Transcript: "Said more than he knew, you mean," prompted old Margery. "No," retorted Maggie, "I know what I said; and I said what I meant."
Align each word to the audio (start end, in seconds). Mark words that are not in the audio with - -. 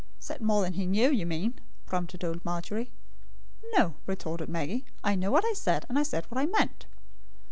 "Said 0.17 0.41
more 0.41 0.63
than 0.63 0.73
he 0.73 0.87
knew, 0.87 1.11
you 1.11 1.27
mean," 1.27 1.59
prompted 1.85 2.23
old 2.23 2.43
Margery. 2.43 2.89
"No," 3.77 3.93
retorted 4.07 4.49
Maggie, 4.49 4.83
"I 5.03 5.13
know 5.13 5.29
what 5.29 5.45
I 5.45 5.53
said; 5.53 5.85
and 5.89 5.99
I 5.99 6.01
said 6.01 6.25
what 6.31 6.39
I 6.41 6.47
meant." 6.47 6.87